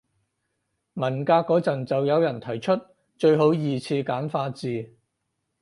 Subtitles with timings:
[0.95, 2.71] 文革嗰陣就有人提出
[3.19, 4.95] 最好二次簡化字